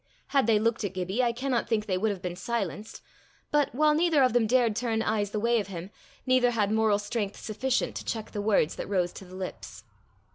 Had 0.29 0.47
they 0.47 0.57
looked 0.57 0.83
at 0.83 0.95
Gibbie, 0.95 1.21
I 1.21 1.31
cannot 1.31 1.69
think 1.69 1.85
they 1.85 1.95
would 1.95 2.09
have 2.09 2.23
been 2.23 2.35
silenced; 2.35 3.03
but 3.51 3.69
while 3.75 3.93
neither 3.93 4.23
of 4.23 4.33
them 4.33 4.47
dared 4.47 4.75
turn 4.75 5.03
eyes 5.03 5.29
the 5.29 5.39
way 5.39 5.59
of 5.59 5.67
him, 5.67 5.91
neither 6.25 6.49
had 6.49 6.71
moral 6.71 6.97
strength 6.97 7.37
sufficient 7.39 7.95
to 7.97 8.03
check 8.03 8.31
the 8.31 8.41
words 8.41 8.77
that 8.77 8.89
rose 8.89 9.13
to 9.13 9.25
the 9.25 9.35
lips. 9.35 9.83